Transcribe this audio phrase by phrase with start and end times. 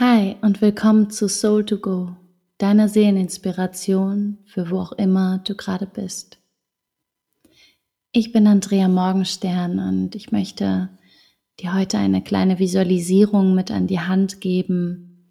[0.00, 2.16] Hi und willkommen zu Soul to Go,
[2.58, 6.38] deiner Seeleninspiration für wo auch immer du gerade bist.
[8.10, 10.88] Ich bin Andrea Morgenstern und ich möchte
[11.60, 15.30] dir heute eine kleine Visualisierung mit an die Hand geben,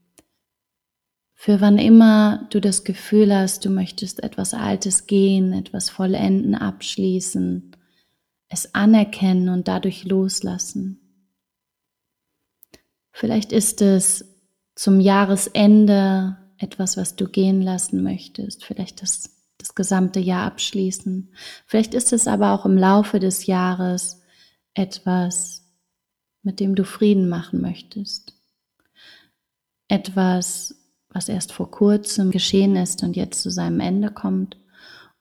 [1.33, 7.75] für wann immer du das Gefühl hast, du möchtest etwas Altes gehen, etwas vollenden, abschließen,
[8.47, 11.01] es anerkennen und dadurch loslassen.
[13.11, 14.32] Vielleicht ist es
[14.83, 21.33] zum Jahresende etwas, was du gehen lassen möchtest, vielleicht das, das gesamte Jahr abschließen.
[21.65, 24.21] Vielleicht ist es aber auch im Laufe des Jahres
[24.73, 25.63] etwas,
[26.41, 28.33] mit dem du Frieden machen möchtest.
[29.87, 30.75] Etwas,
[31.07, 34.57] was erst vor kurzem geschehen ist und jetzt zu seinem Ende kommt.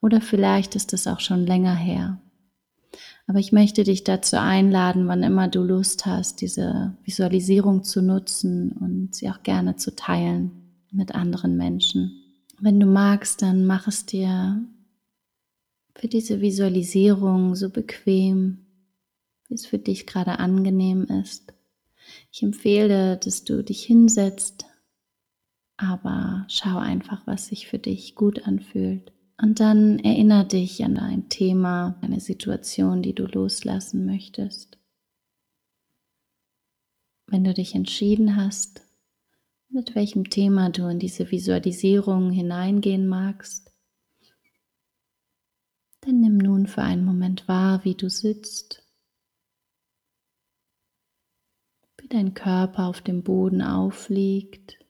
[0.00, 2.20] Oder vielleicht ist es auch schon länger her.
[3.26, 8.72] Aber ich möchte dich dazu einladen, wann immer du Lust hast, diese Visualisierung zu nutzen
[8.72, 10.50] und sie auch gerne zu teilen
[10.90, 12.12] mit anderen Menschen.
[12.60, 14.62] Wenn du magst, dann mach es dir
[15.94, 18.66] für diese Visualisierung so bequem,
[19.48, 21.52] wie es für dich gerade angenehm ist.
[22.32, 24.64] Ich empfehle, dass du dich hinsetzt,
[25.76, 29.11] aber schau einfach, was sich für dich gut anfühlt.
[29.38, 34.78] Und dann erinnere dich an ein Thema, eine Situation, die du loslassen möchtest.
[37.26, 38.82] Wenn du dich entschieden hast,
[39.68, 43.72] mit welchem Thema du in diese Visualisierung hineingehen magst,
[46.02, 48.84] dann nimm nun für einen Moment wahr, wie du sitzt,
[52.00, 54.81] wie dein Körper auf dem Boden aufliegt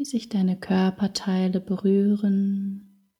[0.00, 3.10] wie sich deine Körperteile berühren.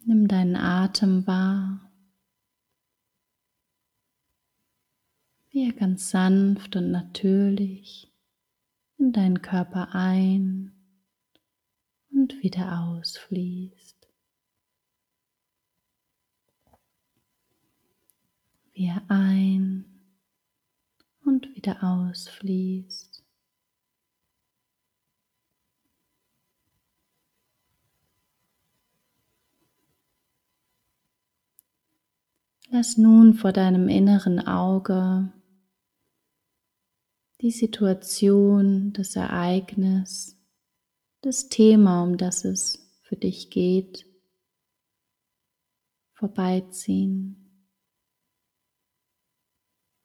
[0.00, 1.88] Nimm deinen Atem wahr,
[5.50, 8.12] wie er ganz sanft und natürlich
[8.98, 10.72] in deinen Körper ein
[12.10, 13.89] und wieder ausfließt.
[18.80, 19.84] Wie er ein
[21.26, 23.22] und wieder ausfließt.
[32.70, 35.30] Lass nun vor deinem inneren Auge
[37.42, 40.38] die Situation, das Ereignis,
[41.20, 44.06] das Thema, um das es für dich geht,
[46.14, 47.39] vorbeiziehen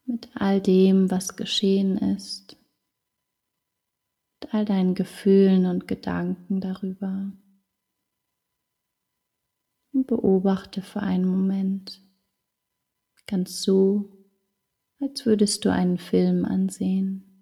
[0.05, 2.57] mit all dem, was geschehen ist,
[4.41, 7.31] mit all deinen Gefühlen und Gedanken darüber.
[9.91, 12.01] Und beobachte für einen Moment
[13.27, 14.11] ganz so,
[14.99, 17.34] als würdest du einen Film ansehen.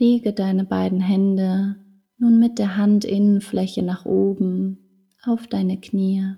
[0.00, 1.76] Lege deine beiden Hände
[2.16, 4.78] nun mit der Handinnenfläche nach oben
[5.24, 6.36] auf deine Knie.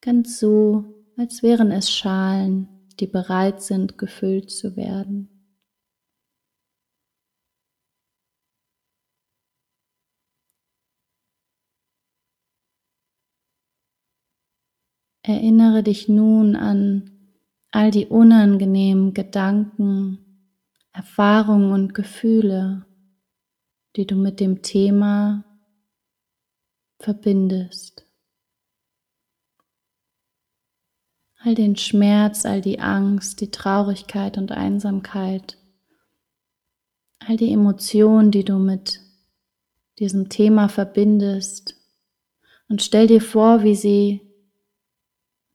[0.00, 0.86] Ganz so,
[1.18, 2.68] als wären es Schalen,
[3.00, 5.28] die bereit sind, gefüllt zu werden.
[15.20, 17.10] Erinnere dich nun an
[17.70, 20.24] all die unangenehmen Gedanken,
[20.98, 22.84] Erfahrungen und Gefühle,
[23.94, 25.44] die du mit dem Thema
[26.98, 28.04] verbindest.
[31.38, 35.56] All den Schmerz, all die Angst, die Traurigkeit und Einsamkeit,
[37.20, 39.00] all die Emotionen, die du mit
[40.00, 41.76] diesem Thema verbindest
[42.68, 44.20] Und stell dir vor, wie sie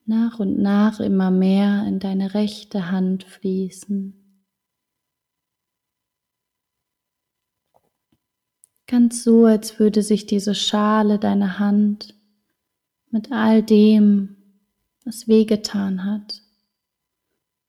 [0.06, 4.23] nach und nach immer mehr in deine rechte Hand fließen.
[8.88, 12.16] Ganz so, als würde sich diese Schale deiner Hand
[13.10, 14.36] mit all dem,
[15.06, 16.42] was wehgetan hat,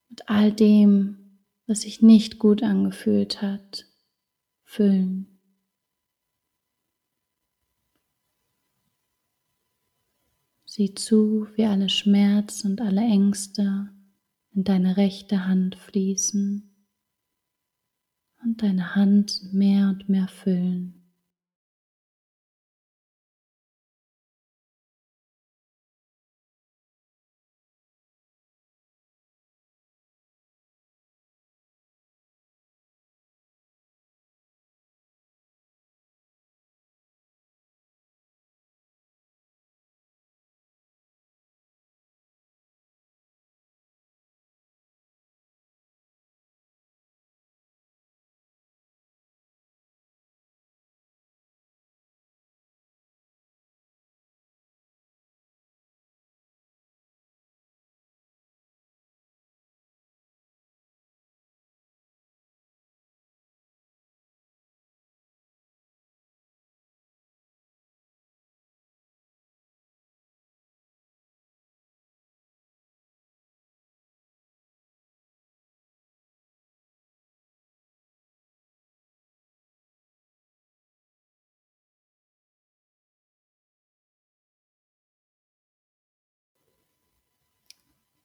[0.08, 3.86] mit all dem, was sich nicht gut angefühlt hat,
[4.64, 5.40] füllen.
[10.64, 13.90] Sieh zu, wie alle Schmerz und alle Ängste
[14.52, 16.74] in deine rechte Hand fließen
[18.42, 21.03] und deine Hand mehr und mehr füllen.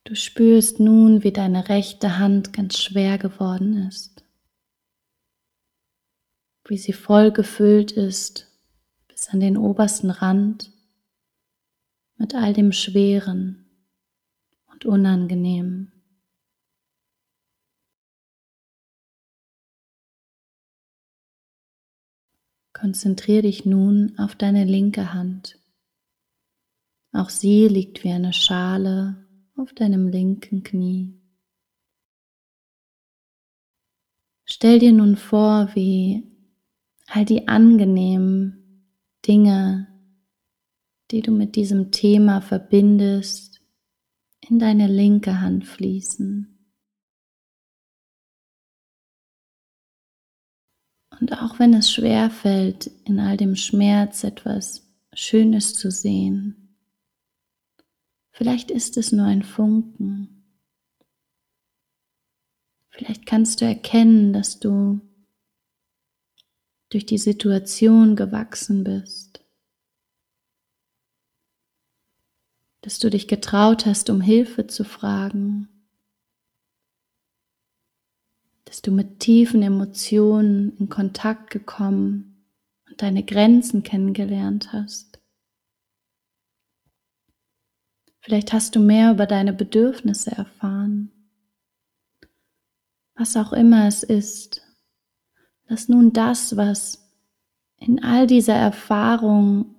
[0.06, 4.24] Du spürst nun, wie deine rechte Hand ganz schwer geworden ist,
[6.68, 8.48] wie sie voll gefüllt ist
[9.08, 10.72] bis an den obersten Rand
[12.16, 13.66] mit all dem Schweren
[14.72, 15.92] und Unangenehmen.
[22.74, 25.60] Konzentriere dich nun auf deine linke Hand.
[27.12, 29.29] Auch sie liegt wie eine Schale
[29.60, 31.14] auf deinem linken Knie.
[34.46, 36.24] Stell dir nun vor, wie
[37.08, 38.90] all die angenehmen
[39.28, 39.88] Dinge,
[41.12, 43.62] die du mit diesem Thema verbindest,
[44.42, 46.56] in deine linke Hand fließen.
[51.20, 56.59] Und auch wenn es schwer fällt, in all dem Schmerz etwas Schönes zu sehen,
[58.40, 60.46] Vielleicht ist es nur ein Funken.
[62.88, 65.02] Vielleicht kannst du erkennen, dass du
[66.88, 69.44] durch die Situation gewachsen bist.
[72.80, 75.68] Dass du dich getraut hast, um Hilfe zu fragen.
[78.64, 82.46] Dass du mit tiefen Emotionen in Kontakt gekommen
[82.90, 85.09] und deine Grenzen kennengelernt hast.
[88.22, 91.12] Vielleicht hast du mehr über deine Bedürfnisse erfahren.
[93.16, 94.62] Was auch immer es ist,
[95.68, 97.10] lass nun das, was
[97.78, 99.76] in all dieser Erfahrung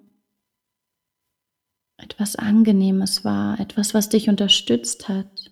[1.97, 5.51] etwas Angenehmes war, etwas, was dich unterstützt hat.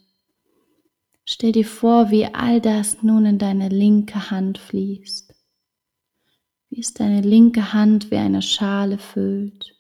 [1.24, 5.34] Stell dir vor, wie all das nun in deine linke Hand fließt.
[6.70, 9.77] Wie es deine linke Hand wie eine Schale füllt.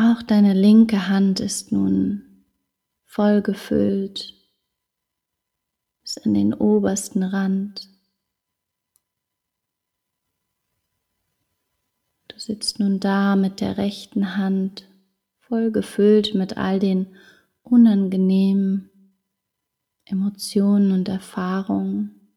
[0.00, 2.44] Auch deine linke Hand ist nun
[3.04, 4.32] voll gefüllt
[6.02, 7.88] bis an den obersten Rand.
[12.28, 14.88] Du sitzt nun da mit der rechten Hand
[15.40, 17.08] voll gefüllt mit all den
[17.62, 18.90] unangenehmen
[20.04, 22.36] Emotionen und Erfahrungen.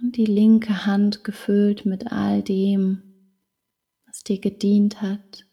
[0.00, 3.02] Und die linke Hand gefüllt mit all dem,
[4.06, 5.44] was dir gedient hat.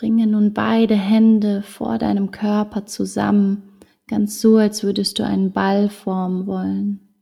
[0.00, 5.90] Bringe nun beide Hände vor deinem Körper zusammen, ganz so, als würdest du einen Ball
[5.90, 7.14] formen wollen.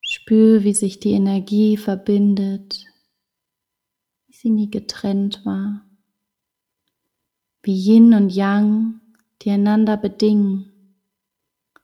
[0.00, 2.84] Spür, wie sich die Energie verbindet,
[4.28, 5.84] wie sie nie getrennt war,
[7.64, 9.00] wie Yin und Yang,
[9.42, 10.70] die einander bedingen,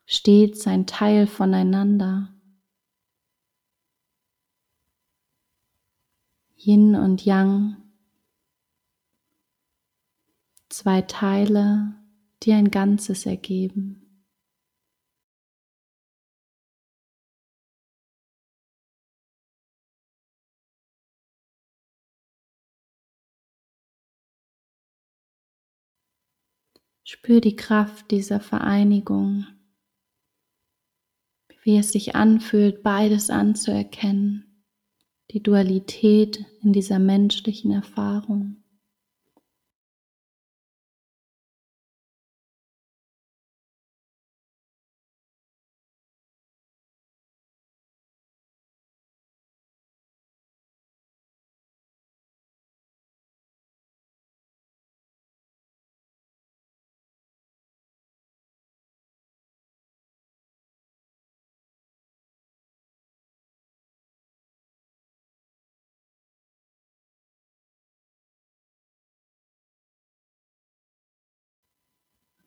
[0.07, 2.32] stets ein Teil voneinander.
[6.65, 7.77] Yin und Yang,
[10.69, 11.97] zwei Teile,
[12.45, 13.99] die ein Ganzes ergeben.
[27.03, 29.49] Spür die Kraft dieser Vereinigung,
[31.65, 34.52] wie es sich anfühlt, beides anzuerkennen
[35.33, 38.62] die Dualität in dieser menschlichen Erfahrung.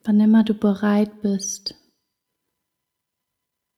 [0.06, 1.74] Wann immer du bereit bist,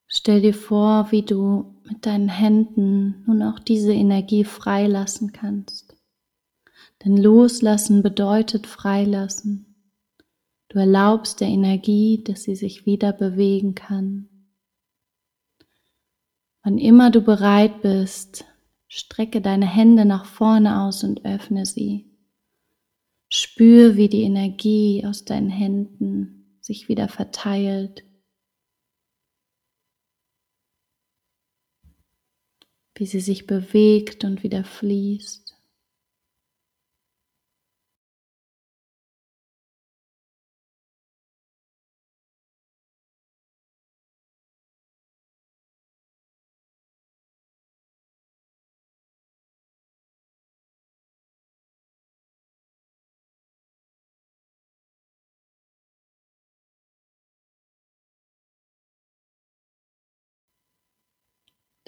[0.07, 5.97] stell dir vor, wie du mit deinen Händen nun auch diese Energie freilassen kannst.
[7.03, 9.95] Denn loslassen bedeutet freilassen.
[10.69, 14.29] Du erlaubst der Energie, dass sie sich wieder bewegen kann.
[16.63, 18.45] Wann immer du bereit bist,
[18.87, 22.08] strecke deine Hände nach vorne aus und öffne sie.
[23.59, 28.05] Spür, wie die Energie aus deinen Händen sich wieder verteilt.
[32.95, 35.48] Wie sie sich bewegt und wieder fließt.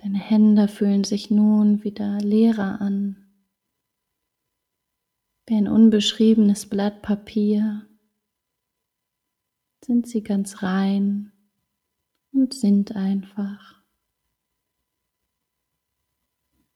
[0.03, 3.29] Deine Hände fühlen sich nun wieder leerer an,
[5.47, 7.87] wie ein unbeschriebenes Blatt Papier.
[9.85, 11.33] Sind sie ganz rein
[12.33, 13.83] und sind einfach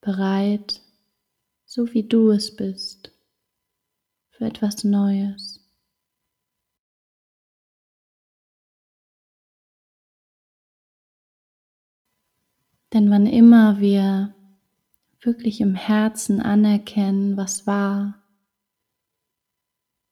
[0.02, 0.82] bereit,
[1.64, 3.10] so wie du es bist,
[4.32, 5.63] für etwas Neues.
[12.94, 14.32] Denn wann immer wir
[15.20, 18.22] wirklich im Herzen anerkennen, was war,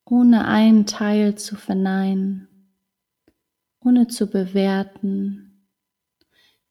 [0.05, 2.49] ohne einen Teil zu verneinen,
[3.79, 5.69] ohne zu bewerten,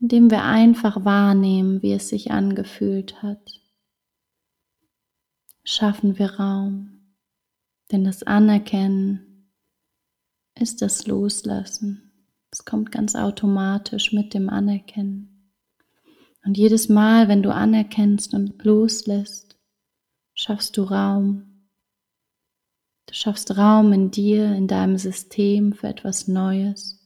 [0.01, 3.61] indem wir einfach wahrnehmen, wie es sich angefühlt hat,
[5.63, 7.15] schaffen wir Raum.
[7.89, 9.49] Denn das Anerkennen
[10.59, 12.11] ist das Loslassen.
[12.51, 15.30] Es kommt ganz automatisch mit dem Anerkennen.
[16.43, 19.59] Und jedes Mal, wenn du anerkennst und loslässt,
[20.33, 21.67] schaffst du Raum.
[23.05, 27.01] Du schaffst Raum in dir, in deinem System für etwas Neues.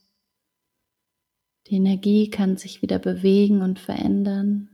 [1.67, 4.69] Die Energie kann sich wieder bewegen und verändern,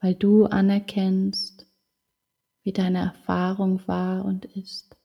[0.00, 1.66] weil du anerkennst,
[2.62, 4.97] wie deine Erfahrung war und ist.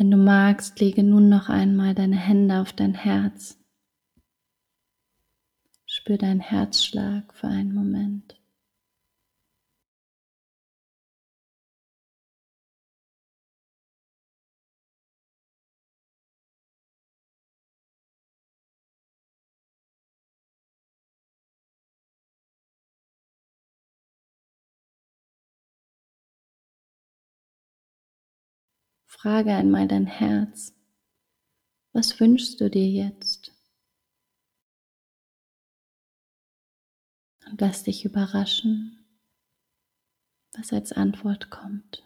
[0.00, 3.58] Wenn du magst, lege nun noch einmal deine Hände auf dein Herz.
[5.84, 8.39] Spür deinen Herzschlag für einen Moment.
[29.10, 30.72] Frage einmal dein Herz,
[31.92, 33.52] was wünschst du dir jetzt?
[37.44, 39.04] Und lass dich überraschen,
[40.52, 42.04] was als Antwort kommt.